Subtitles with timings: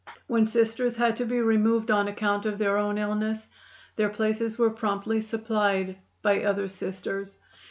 [0.25, 3.51] When Sisters had to be removed on account of their own illness,
[3.97, 7.37] their places were promptly supplied by other Sisters.